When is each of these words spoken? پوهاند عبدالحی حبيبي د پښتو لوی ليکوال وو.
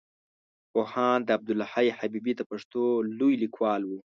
پوهاند 0.71 1.25
عبدالحی 1.37 1.87
حبيبي 1.99 2.33
د 2.37 2.41
پښتو 2.51 2.83
لوی 3.17 3.33
ليکوال 3.43 3.81
وو. 3.85 3.99